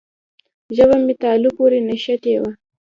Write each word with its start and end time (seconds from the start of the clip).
ژبه 0.75 0.95
مې 1.05 1.13
تالو 1.21 1.49
پورې 1.57 1.79
نښتې 1.87 2.33
وه. 2.41 2.51